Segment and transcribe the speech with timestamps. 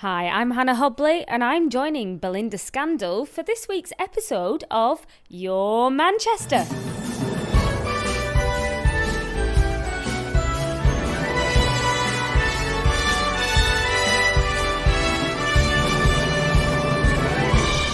[0.00, 5.90] Hi, I'm Hannah Hobley, and I'm joining Belinda Scandal for this week's episode of Your
[5.90, 6.66] Manchester.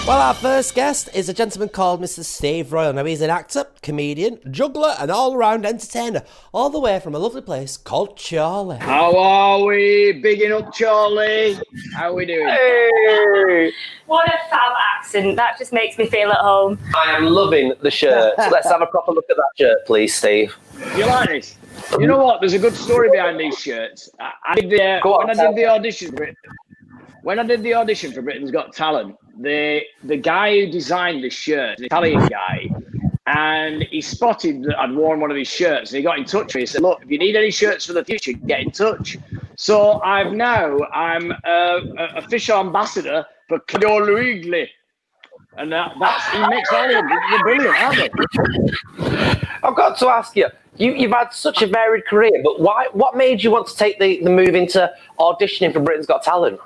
[0.05, 2.25] Well, our first guest is a gentleman called Mr.
[2.25, 2.93] Steve Royle.
[2.93, 7.21] Now, he's an actor, comedian, juggler, and all round entertainer, all the way from a
[7.21, 8.79] lovely place called Chorley.
[8.79, 10.19] How are we?
[10.21, 11.57] Bigging up Chorley.
[11.95, 12.49] How are we doing?
[12.49, 13.73] Hey.
[14.07, 15.37] What a fab accent.
[15.37, 16.81] That just makes me feel at home.
[16.97, 18.35] I am loving the shirt.
[18.39, 20.53] Let's have a proper look at that shirt, please, Steve.
[20.97, 21.57] You like this?
[22.01, 22.41] You know what?
[22.41, 24.11] There's a good story behind these shirts.
[24.19, 26.37] I, I did the, when I did the audition for it,
[27.23, 31.31] when I did the audition for Britain's Got Talent, the the guy who designed the
[31.31, 32.69] shirt, the Italian guy,
[33.27, 36.47] and he spotted that I'd worn one of his shirts, and he got in touch
[36.47, 36.61] with me.
[36.63, 39.17] He said, "Look, if you need any shirts for the future, get in touch."
[39.57, 44.69] So I've now I'm a, a official ambassador for Claudio Lugli.
[45.59, 46.89] And that, that's he makes all.
[46.89, 48.11] They're brilliant, aren't?
[49.63, 53.17] I've got to ask you, you you've had such a varied career, but why what
[53.17, 56.59] made you want to take the, the move into auditioning for Britain's Got Talent?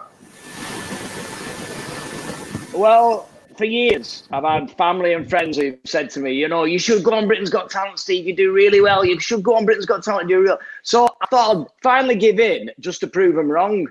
[2.77, 6.79] Well, for years, I've had family and friends who've said to me, you know, you
[6.79, 8.27] should go on Britain's Got Talent, Steve.
[8.27, 9.03] You do really well.
[9.03, 10.29] You should go on Britain's Got Talent.
[10.29, 10.59] Do real.
[10.83, 13.87] So I thought I'd finally give in just to prove them wrong.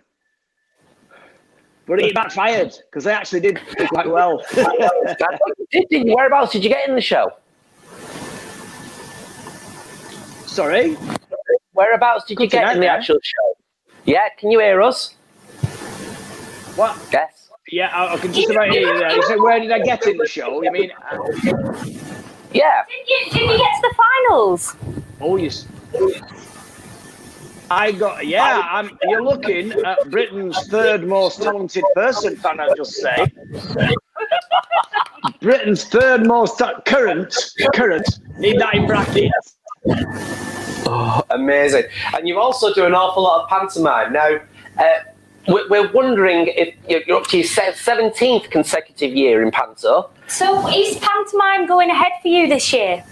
[1.88, 4.44] But it backfired because they actually did quite well.
[5.92, 7.32] whereabouts did you get in the show?
[10.48, 10.96] Sorry?
[11.74, 13.58] Whereabouts did you get in the actual show?
[14.06, 15.16] Yeah, can you hear us?
[16.76, 16.98] What?
[17.12, 17.45] Yes.
[17.72, 19.12] Yeah, I, I can just about hear you there.
[19.16, 20.62] You said, where did I get in the show?
[20.62, 20.92] You mean?
[22.54, 22.84] Yeah.
[22.88, 23.96] Did you, did you get to the
[24.30, 24.76] finals?
[25.20, 25.66] Oh, yes.
[27.72, 32.94] I got, yeah, I'm, you're looking at Britain's third most talented person, can I just
[32.94, 33.26] say?
[35.42, 37.36] Britain's third most ta- current,
[37.74, 39.58] current, need that in brackets.
[40.88, 41.86] Oh, amazing.
[42.14, 44.14] And you also do an awful lot of pantomime.
[44.14, 44.38] Now,
[44.78, 45.00] uh,
[45.48, 50.10] we're wondering if you're up to your 17th consecutive year in Panto.
[50.28, 53.04] So is pantomime going ahead for you this year?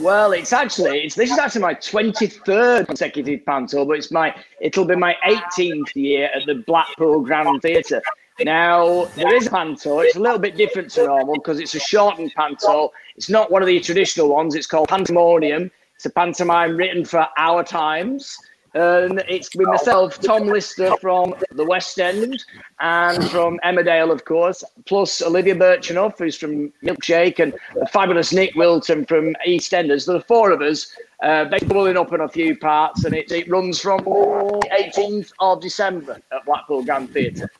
[0.00, 4.84] Well, it's actually it's this is actually my 23rd consecutive panto, but it's my it'll
[4.84, 8.02] be my 18th year at the Blackpool Grand Theatre.
[8.40, 10.00] Now there is a panto.
[10.00, 12.92] It's a little bit different to normal because it's a shortened panto.
[13.16, 14.56] It's not one of the traditional ones.
[14.56, 15.70] It's called Pantomonium.
[15.94, 18.36] It's a pantomime written for our times.
[18.74, 22.44] And it's with myself, Tom Lister from the West End,
[22.80, 28.54] and from Emmerdale, of course, plus Olivia Birchenough, who's from Milkshake, and the fabulous Nick
[28.56, 30.06] Wilton from EastEnders.
[30.06, 30.94] There are four of us.
[31.22, 36.20] Uh, pulling up in a few parts, and it, it runs from 18th of December
[36.32, 37.50] at Blackpool Grand Theatre.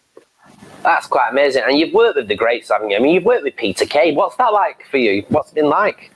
[0.82, 1.62] That's quite amazing.
[1.66, 2.96] And you've worked with the greats, haven't you?
[2.96, 4.12] I mean, you've worked with Peter Kay.
[4.12, 5.24] What's that like for you?
[5.28, 6.10] What's it been like?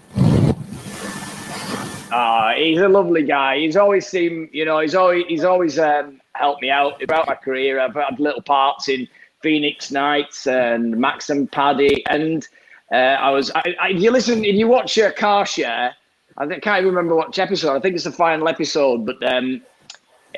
[2.10, 3.58] Uh, he's a lovely guy.
[3.58, 7.34] He's always seemed, you know, he's always he's always um, helped me out throughout my
[7.34, 7.80] career.
[7.80, 9.06] I've had little parts in
[9.42, 12.47] Phoenix Nights and Max and Paddy, and
[12.92, 13.50] uh, I was.
[13.54, 15.94] I, I, you listen, if you watch your car share,
[16.38, 17.76] I can't even remember what episode.
[17.76, 19.60] I think it's the final episode, but um,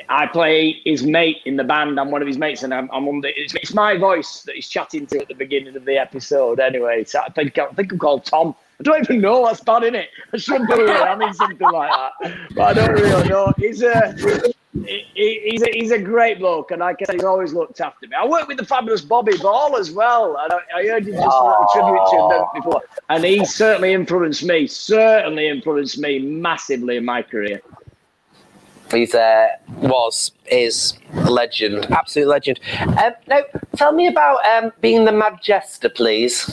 [0.09, 2.01] I play his mate in the band.
[2.01, 3.29] I'm one of his mates, and I'm, I'm on the.
[3.37, 6.59] It's, it's, my voice that he's chatting to at the beginning of the episode.
[6.59, 8.55] Anyway, so I think I think I'm called Tom.
[8.81, 10.09] I don't even know what's bad in it.
[10.33, 13.53] I should be I mean something like that, but I don't really know.
[13.59, 14.15] He's a
[15.15, 18.17] he's a, he's a great bloke, and I said, he's always looked after me.
[18.19, 21.27] I worked with the fabulous Bobby Ball as well, and I, I heard you just
[21.31, 21.67] oh.
[21.75, 24.67] tribute to him before, and he certainly influenced me.
[24.67, 27.61] Certainly influenced me massively in my career.
[28.91, 32.61] He's uh, was is a legend, absolute legend.
[32.81, 33.43] Um, now,
[33.77, 36.51] tell me about um, being the Mad Jester, please.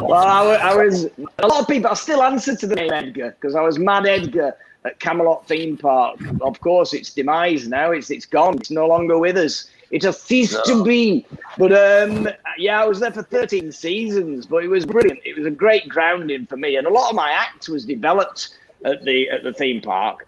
[0.00, 1.04] well, I, I, was
[1.38, 1.90] a lot of people.
[1.90, 4.56] I still answer to the name Edgar because I was Mad Edgar
[4.86, 6.18] at Camelot theme park.
[6.40, 7.90] Of course, it's demise now.
[7.90, 8.56] It's it's gone.
[8.56, 9.68] It's no longer with us.
[9.90, 10.78] It has ceased no.
[10.78, 11.26] to be.
[11.58, 14.46] But um, yeah, I was there for 13 seasons.
[14.46, 15.20] But it was brilliant.
[15.22, 18.56] It was a great grounding for me, and a lot of my act was developed
[18.86, 20.26] at the at the theme park.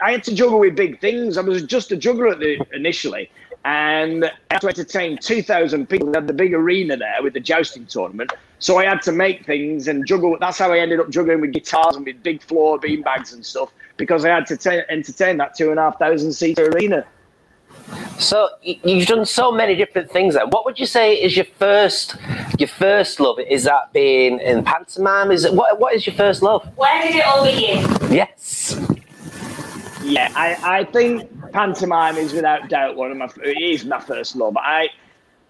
[0.00, 1.36] I had to juggle with big things.
[1.36, 3.30] I was just a juggler at the, initially,
[3.64, 6.08] and I had to entertain 2,000 people.
[6.08, 8.32] We had the big arena there with the jousting tournament.
[8.60, 10.36] So I had to make things and juggle.
[10.40, 13.70] That's how I ended up juggling with guitars and with big floor beanbags and stuff
[13.96, 17.04] because I had to t- entertain that two and a half thousand seat arena.
[18.18, 20.34] So you've done so many different things.
[20.34, 22.16] Then, what would you say is your first,
[22.58, 23.38] your first love?
[23.38, 25.30] Is that being in pantomime?
[25.30, 25.78] Is it what?
[25.78, 26.68] What is your first love?
[26.76, 28.12] Where did it all begin?
[28.12, 28.78] Yes.
[30.02, 33.28] Yeah, I, I think pantomime is without doubt one of my.
[33.42, 34.56] It is my first love.
[34.56, 34.88] I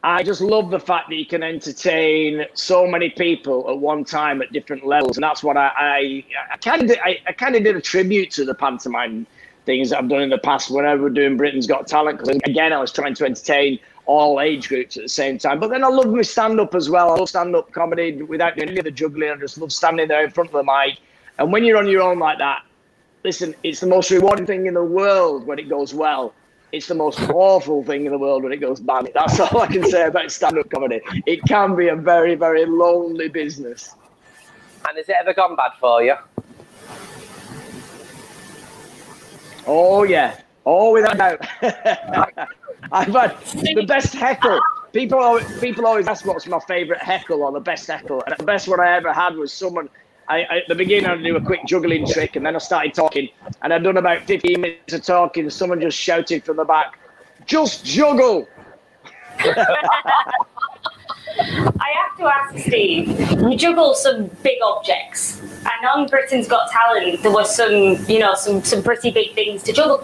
[0.02, 4.40] I just love the fact that you can entertain so many people at one time
[4.40, 7.76] at different levels, and that's what I I, kind of I, I kind of did
[7.76, 9.26] a tribute to the pantomime
[9.66, 12.18] things that I've done in the past whenever we're doing Britain's Got Talent.
[12.18, 15.60] Because again, I was trying to entertain all age groups at the same time.
[15.60, 17.10] But then I love my stand up as well.
[17.12, 19.30] I love stand up comedy without doing any of the juggling.
[19.30, 21.00] I just love standing there in front of the mic.
[21.38, 22.62] And when you're on your own like that,
[23.28, 26.32] listen, it's the most rewarding thing in the world when it goes well.
[26.72, 29.10] It's the most awful thing in the world when it goes bad.
[29.12, 31.02] That's all I can say about stand up comedy.
[31.26, 33.94] It can be a very, very lonely business.
[34.88, 36.14] And has it ever gone bad for you?
[39.66, 40.40] Oh yeah.
[40.64, 41.46] Oh, without doubt.
[42.92, 44.58] I've had the best heckle.
[44.94, 48.22] People always, people always ask what's my favourite heckle or the best heckle.
[48.26, 49.90] And the best one I ever had was someone.
[50.28, 52.94] I, I, at the beginning, I'd do a quick juggling trick, and then I started
[52.94, 53.28] talking.
[53.62, 55.44] And I'd done about 15 minutes of talking.
[55.44, 56.98] And someone just shouted from the back,
[57.46, 58.46] "Just juggle!"
[61.40, 63.08] I have to ask Steve,
[63.40, 65.40] you juggle some big objects.
[65.40, 67.72] And on Britain's Got Talent, there was some,
[68.08, 69.98] you know, some, some pretty big things to juggle.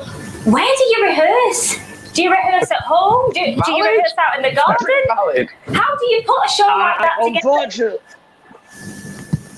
[0.45, 2.13] Where do you rehearse?
[2.13, 3.33] Do you rehearse at home?
[3.33, 4.87] Do, do you rehearse out in the garden?
[5.75, 7.41] How do you put a show like that together?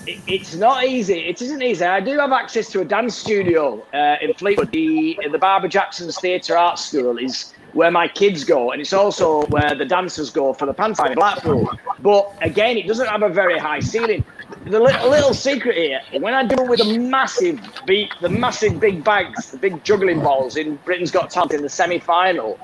[0.06, 1.18] It's not easy.
[1.18, 1.84] It isn't easy.
[1.84, 4.70] I do have access to a dance studio uh, in Fleetwood.
[4.70, 9.44] The the Barbara Jackson's Theatre Arts School is where my kids go, and it's also
[9.46, 11.68] where the dancers go for the pantomime in Blackpool.
[12.00, 14.24] But again, it doesn't have a very high ceiling.
[14.64, 18.78] The little, little secret here: when I do it with the massive beat, the massive
[18.78, 22.58] big bags, the big juggling balls in Britain's Got Talent in the semi-final,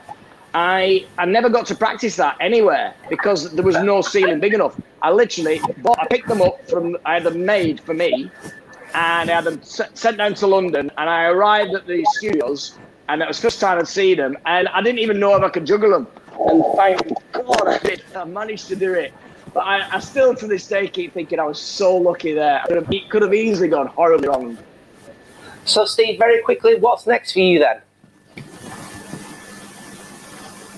[0.54, 4.78] I I never got to practice that anywhere because there was no ceiling big enough.
[5.00, 8.30] I literally bought, I picked them up from I had them made for me,
[8.94, 10.90] and I had them sent down to London.
[10.98, 12.78] And I arrived at the studios,
[13.08, 15.42] and it was the first time I'd seen them, and I didn't even know if
[15.42, 16.06] I could juggle them.
[16.38, 17.00] And thank
[17.32, 18.02] God I did.
[18.14, 19.12] I managed to do it.
[19.54, 22.62] But I, I still to this day keep thinking I was so lucky there.
[22.66, 24.56] Could have, it could have easily gone horribly wrong.
[25.64, 27.80] So, Steve, very quickly, what's next for you then?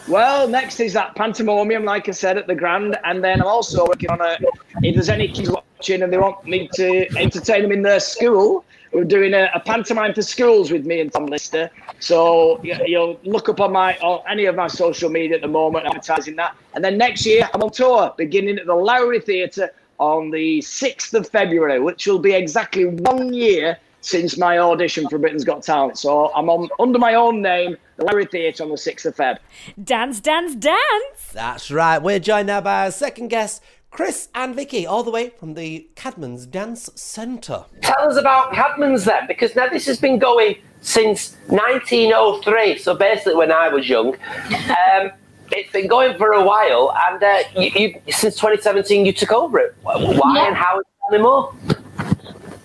[0.06, 3.86] Well, next is that pantomimium, like I said, at the Grand, and then I'm also
[3.86, 4.36] working on a.
[4.82, 8.66] If there's any kids watching and they want me to entertain them in their school,
[8.92, 11.70] we're doing a, a pantomime for schools with me and Tom Lister.
[12.00, 15.48] So you, you'll look up on my on any of my social media at the
[15.48, 16.54] moment, advertising that.
[16.74, 21.14] And then next year I'm on tour, beginning at the Lowry Theatre on the 6th
[21.14, 25.98] of February, which will be exactly one year since my audition for Britain's Got Talent.
[25.98, 29.38] So I'm on under my own name, the Lowry Theatre on the 6th of Feb.
[29.82, 31.30] Dance, dance, dance.
[31.32, 31.98] That's right.
[31.98, 35.88] We're joined now by our second guest, Chris and Vicky, all the way from the
[35.96, 37.64] Cadman's Dance Centre.
[37.80, 43.36] Tell us about Cadman's then, because now this has been going since 1903, so basically
[43.36, 44.14] when I was young.
[44.50, 45.10] Um,
[45.50, 47.70] it's been going for a while, and uh, you,
[48.04, 49.74] you, since 2017 you took over it.
[49.82, 50.46] Why Yeah.
[50.48, 50.82] and how?
[51.10, 51.54] Tell me more.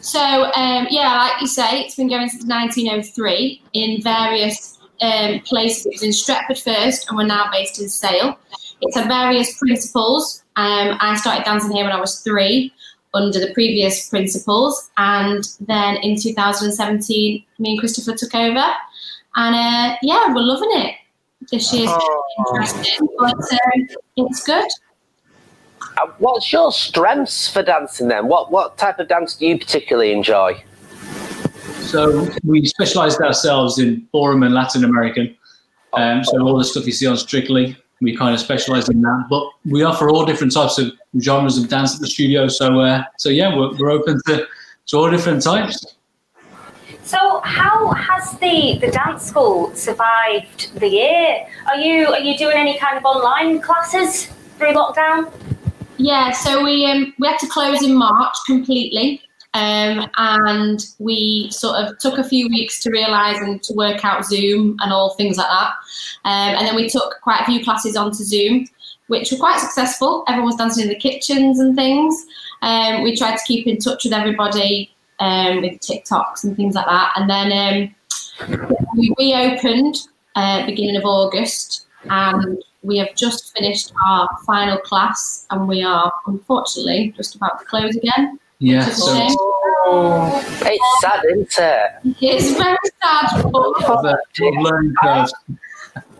[0.01, 5.85] So, um, yeah, like you say, it's been going since 1903 in various um, places.
[5.85, 8.37] It was in Stretford first, and we're now based in Sale.
[8.81, 10.43] It's had various principals.
[10.55, 12.73] Um, I started dancing here when I was three
[13.13, 18.65] under the previous principals, and then in 2017, me and Christopher took over.
[19.35, 20.95] And uh, yeah, we're loving it.
[21.51, 21.91] This year's
[22.39, 23.87] interesting, but um,
[24.17, 24.67] it's good.
[25.97, 28.27] Uh, what's your strengths for dancing then?
[28.27, 30.63] What what type of dance do you particularly enjoy?
[31.81, 35.35] So we specialised ourselves in ballroom and Latin American.
[35.93, 39.25] Um, so all the stuff you see on Strictly, we kind of specialise in that.
[39.29, 42.47] But we offer all different types of genres of dance at the studio.
[42.47, 44.47] So uh, so yeah, we're, we're open to,
[44.87, 45.95] to all different types.
[47.09, 51.47] So, how has the, the dance school survived the year?
[51.65, 54.27] Are you are you doing any kind of online classes
[54.59, 55.31] through lockdown?
[55.99, 59.21] Yeah, so we um, we had to close in March completely,
[59.53, 64.25] um, and we sort of took a few weeks to realise and to work out
[64.25, 65.73] Zoom and all things like that.
[66.23, 68.65] Um, and then we took quite a few classes onto Zoom,
[69.07, 70.23] which were quite successful.
[70.29, 72.25] Everyone was dancing in the kitchens and things.
[72.61, 76.85] Um, we tried to keep in touch with everybody um, with TikToks and things like
[76.85, 77.11] that.
[77.17, 77.93] And then
[78.47, 79.97] um, we reopened
[80.35, 86.11] uh, beginning of August, and we have just finished our final class, and we are
[86.27, 88.39] unfortunately just about to close again.
[88.59, 88.85] Yeah.
[88.85, 89.27] Which is a
[89.85, 90.71] oh, So shame.
[90.73, 92.15] It's sad, isn't it?
[92.21, 95.33] It's very sad, but the learning curves.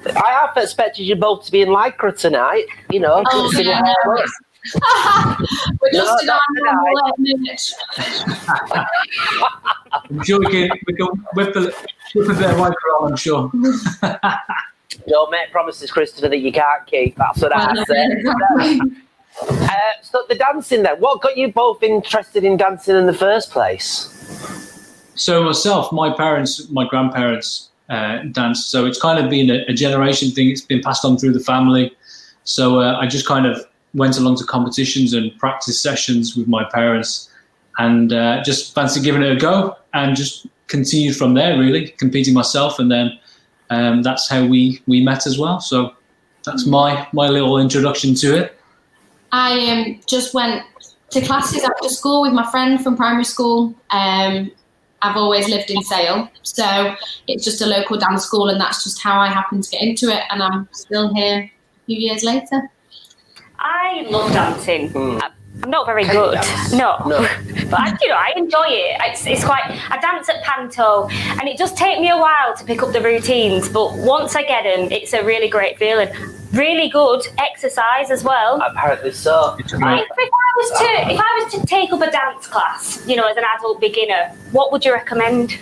[0.06, 2.66] I half expected you both to be in lycra tonight.
[2.90, 4.14] You know, Oh, considering yeah, no.
[5.82, 7.74] We're just No, an not animal merch.
[10.10, 11.62] I'm sure we can we can whip a,
[12.16, 13.12] whip a bit of white on.
[13.12, 13.52] I'm sure.
[15.08, 17.16] Don't make promises, Christopher, that you can't keep.
[17.16, 18.80] That's what I say.
[19.42, 19.68] Uh,
[20.02, 21.00] so the dancing then.
[21.00, 24.10] What got you both interested in dancing in the first place?
[25.16, 28.70] So myself, my parents, my grandparents uh, danced.
[28.70, 30.50] So it's kind of been a, a generation thing.
[30.50, 31.96] It's been passed on through the family.
[32.44, 36.64] So uh, I just kind of went along to competitions and practice sessions with my
[36.64, 37.30] parents,
[37.78, 41.58] and uh, just fancy giving it a go, and just continued from there.
[41.58, 43.18] Really competing myself, and then
[43.70, 45.60] um, that's how we we met as well.
[45.60, 45.94] So
[46.44, 48.58] that's my my little introduction to it.
[49.32, 50.64] I um, just went
[51.12, 53.76] to classes after school with my friend from primary school.
[53.90, 54.52] Um,
[55.02, 56.96] I've always lived in Sale, so
[57.28, 60.10] it's just a local dance school, and that's just how I happened to get into
[60.10, 60.24] it.
[60.30, 62.70] And I'm still here a few years later.
[63.58, 64.90] I love dancing.
[64.90, 65.20] Hmm.
[65.62, 66.34] I'm not very Can good.
[66.36, 66.74] dance?
[66.80, 66.98] No.
[67.06, 67.18] No.
[67.70, 68.98] but I, you know, I enjoy it.
[69.02, 69.64] It's, it's quite.
[69.90, 73.02] I dance at Panto, and it does take me a while to pick up the
[73.02, 73.68] routines.
[73.70, 76.10] But once I get them, it's a really great feeling.
[76.54, 78.60] Really good exercise as well.
[78.62, 79.56] Apparently so.
[79.60, 83.06] It's If, if I was to, if I was to take up a dance class,
[83.08, 85.60] you know, as an adult beginner, what would you recommend?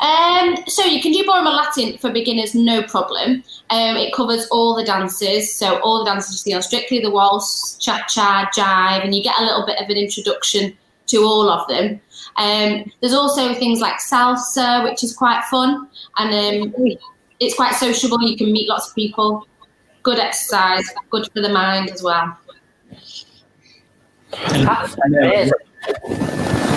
[0.00, 3.44] Um, so you can do Ballroom Latin for beginners, no problem.
[3.68, 7.10] Um, it covers all the dances, so all the dances you see on Strictly, the
[7.10, 10.76] waltz, cha-cha, jive, and you get a little bit of an introduction
[11.06, 12.00] to all of them.
[12.36, 16.74] Um, there's also things like salsa, which is quite fun, and um,
[17.38, 18.22] it's quite sociable.
[18.22, 19.46] You can meet lots of people.
[20.02, 22.38] Good exercise, good for the mind as well.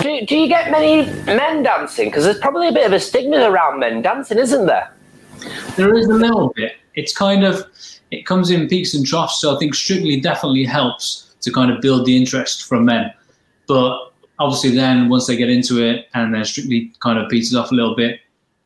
[0.04, 2.10] Do, do you get many men dancing?
[2.10, 4.92] Because there's probably a bit of a stigma around men dancing, isn't there?
[5.76, 6.72] There is a little bit.
[6.94, 7.64] It's kind of
[8.10, 9.40] it comes in peaks and troughs.
[9.40, 13.14] So I think Strictly definitely helps to kind of build the interest from men.
[13.66, 17.72] But obviously, then once they get into it and then Strictly kind of peters off
[17.72, 18.20] a little bit,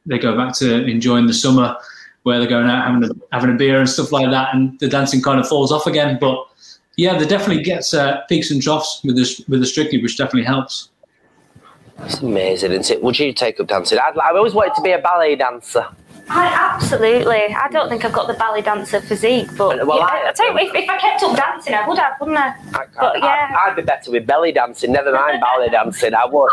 [0.07, 1.77] they go back to enjoying the summer
[2.25, 4.89] where they're going out having a, having a beer and stuff like that, and the
[4.89, 6.19] dancing kind of falls off again.
[6.21, 6.45] But
[6.97, 10.43] yeah, there definitely gets uh, peaks and troughs with the with the Strictly, which definitely
[10.43, 10.89] helps.
[12.01, 13.03] It's amazing, isn't it?
[13.03, 13.99] Would you take up dancing?
[13.99, 15.87] I'd, I've always wanted to be a ballet dancer.
[16.31, 17.55] I, absolutely.
[17.55, 20.53] I don't think I've got the ballet dancer physique, but Well, yeah, I- I, tell
[20.53, 22.49] you, if, if I kept up dancing, I would have, wouldn't I?
[22.49, 23.57] I, But yeah.
[23.59, 26.13] I, would be better with belly dancing, never mind ballet dancing.
[26.15, 26.51] I would.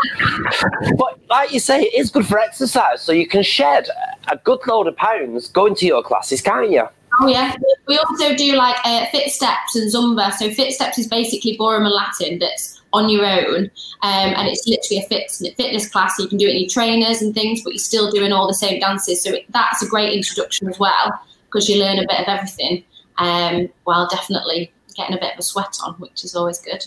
[0.96, 3.88] But like you say, it is good for exercise, so you can shed
[4.28, 6.88] a good load of pounds going to your classes, can't you?
[7.20, 7.54] Oh yeah.
[7.86, 10.32] We also do like uh, fit steps and zumba.
[10.34, 13.70] So fit steps is basically ballroom and Latin that's on your own,
[14.02, 16.18] um, and it's literally a fitness class.
[16.18, 18.54] You can do it in your trainers and things, but you're still doing all the
[18.54, 19.22] same dances.
[19.22, 22.84] So it, that's a great introduction as well because you learn a bit of everything,
[23.18, 26.84] um, while definitely getting a bit of a sweat on, which is always good.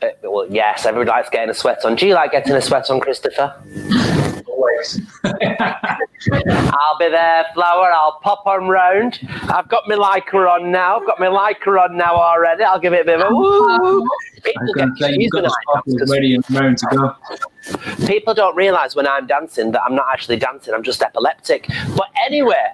[0.00, 1.96] Uh, well, yes, everybody likes getting a sweat on.
[1.96, 3.54] Do you like getting a sweat on, Christopher?
[4.48, 5.00] Always.
[5.24, 7.90] I'll be there, Flower.
[7.92, 9.20] I'll pop on round.
[9.42, 10.98] I've got my lycra on now.
[10.98, 12.64] I've got my lycra on now already.
[12.64, 14.06] I'll give it a bit of a woo.
[14.44, 18.06] People, going to say you've got the sparkles ready and raring to go.
[18.06, 20.74] people don't realise when I'm dancing that I'm not actually dancing.
[20.74, 21.66] I'm just epileptic.
[21.96, 22.72] But anyway,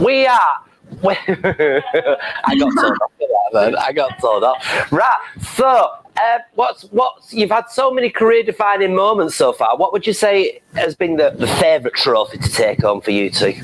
[0.00, 0.64] we are.
[1.04, 3.12] I got told off
[3.52, 3.76] man.
[3.76, 4.92] I got told off.
[4.92, 5.18] Right.
[5.56, 9.76] So, uh, what's what's you've had so many career-defining moments so far.
[9.76, 13.30] What would you say has been the, the favourite trophy to take home for you
[13.30, 13.54] two?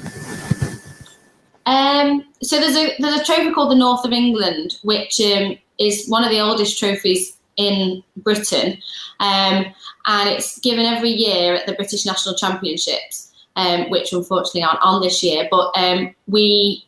[1.67, 6.07] Um, so there's a there's a trophy called the North of England, which um, is
[6.09, 8.79] one of the oldest trophies in Britain,
[9.21, 9.65] um,
[10.07, 15.01] and it's given every year at the British National Championships, um, which unfortunately aren't on
[15.01, 15.49] this year.
[15.51, 16.85] But um, we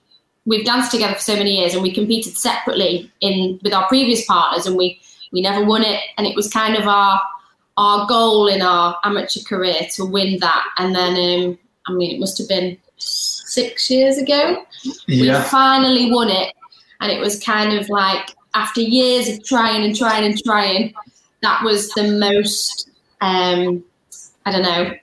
[0.47, 4.25] we've danced together for so many years, and we competed separately in with our previous
[4.25, 4.99] partners, and we
[5.33, 7.21] we never won it, and it was kind of our
[7.77, 12.19] our goal in our amateur career to win that, and then um, I mean it
[12.19, 14.65] must have been six years ago.
[15.09, 16.53] We finally won it.
[17.01, 20.95] And it was kind of like after years of trying and trying and trying
[21.43, 22.89] that was the most
[23.21, 23.85] um
[24.47, 24.95] i don't know.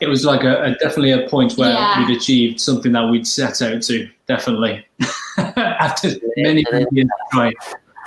[0.00, 2.06] It was like a, a definitely a point where Yeah.
[2.06, 4.08] we'd achieved something that we'd set out to.
[4.28, 4.86] Definitely.
[5.38, 7.54] After many many years trying.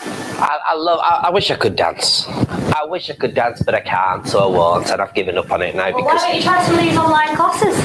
[0.02, 1.00] I, I love.
[1.02, 2.26] I, I wish I could dance.
[2.28, 5.52] I wish I could dance, but I can't, so I won't, and I've given up
[5.52, 7.76] on it now Well, why because don't you try some of these online classes?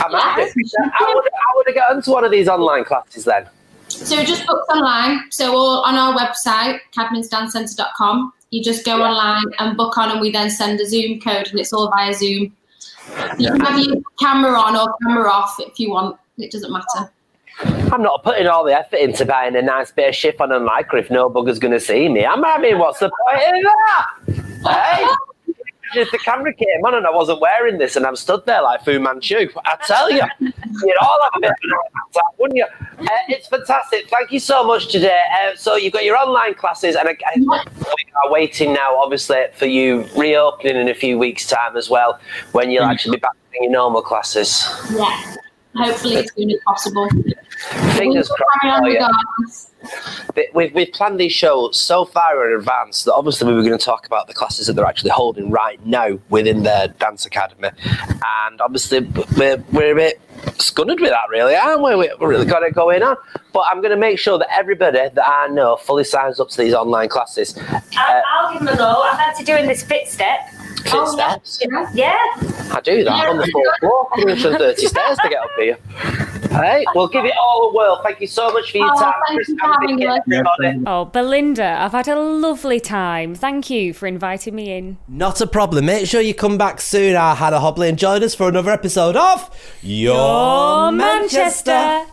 [0.00, 0.20] I might.
[0.38, 1.24] I would.
[1.26, 3.46] I would have got onto one of these online classes then.
[3.88, 9.76] so just booked online so all on our website cadmansdancecentre.com you just go online and
[9.76, 12.54] book on and we then send a zoom code and it's all via zoom
[13.38, 17.10] you can have your camera on or camera off if you want it doesn't matter
[17.60, 21.00] I'm not putting all the effort into buying a nice bit of chiffon and lycra
[21.00, 22.24] if no bugger's going to see me.
[22.24, 24.10] I'm, I mean, what's the point in that?
[24.66, 25.06] Hey?
[25.96, 28.84] If the camera came on and I wasn't wearing this and I'm stood there like
[28.84, 32.66] Fu Manchu, I tell you, you'd all have a bit of an wouldn't you?
[32.98, 34.08] Uh, it's fantastic.
[34.08, 35.20] Thank you so much today.
[35.40, 39.44] Uh, so you've got your online classes, and I, I, we are waiting now, obviously,
[39.54, 42.18] for you reopening in a few weeks' time as well,
[42.52, 44.66] when you'll actually be back in your normal classes.
[44.92, 45.36] Yeah.
[45.76, 47.08] Hopefully as soon as possible.
[47.96, 48.60] Fingers We'll crossed.
[48.62, 48.94] carry on for you.
[48.94, 49.70] regardless.
[50.34, 53.76] But We've, we've planned these shows so far in advance that obviously we were going
[53.78, 57.68] to talk about the classes that they're actually holding right now within their dance academy.
[58.48, 59.00] And obviously
[59.36, 60.20] we're, we're a bit
[60.58, 61.94] scunnered with that, really, aren't we?
[61.96, 63.16] We've really got it going on.
[63.52, 66.56] But I'm going to make sure that everybody that I know fully signs up to
[66.62, 67.56] these online classes.
[67.96, 69.02] I'll, I'll give them a go.
[69.02, 70.48] I've had to doing this fit step.
[70.84, 71.28] Fit Oh, yeah.
[71.38, 71.60] steps.
[71.62, 71.90] Yeah.
[71.94, 72.14] Yeah.
[72.72, 75.78] I do that on the fourth floor, 130 stairs to get up here.
[76.52, 78.00] All right, we'll give it all a whirl.
[78.04, 81.04] Thank you so much for your Oh, time, Chris you for and having Vicky, Oh,
[81.06, 83.34] Belinda, I've had a lovely time.
[83.34, 84.98] Thank you for inviting me in.
[85.08, 85.86] Not a problem.
[85.86, 87.16] Make sure you come back soon.
[87.16, 89.50] I had a hobbly and join us for another episode of
[89.82, 92.06] Your Your Manchester.